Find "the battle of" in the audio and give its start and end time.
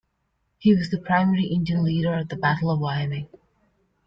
2.29-2.79